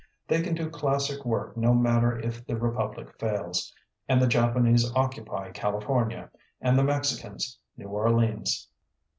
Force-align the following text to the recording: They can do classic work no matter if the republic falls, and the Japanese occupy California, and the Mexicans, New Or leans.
They 0.27 0.41
can 0.41 0.55
do 0.55 0.67
classic 0.67 1.25
work 1.25 1.55
no 1.55 1.75
matter 1.75 2.17
if 2.17 2.43
the 2.43 2.57
republic 2.57 3.19
falls, 3.19 3.71
and 4.09 4.19
the 4.19 4.25
Japanese 4.25 4.91
occupy 4.95 5.51
California, 5.51 6.31
and 6.59 6.75
the 6.75 6.83
Mexicans, 6.83 7.59
New 7.77 7.89
Or 7.89 8.09
leans. 8.11 8.67